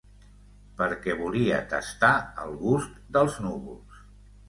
Perquè 0.79 1.17
volia 1.19 1.61
tastar 1.75 2.11
el 2.47 2.59
gust 2.65 3.01
dels 3.19 3.43
núvols. 3.49 4.05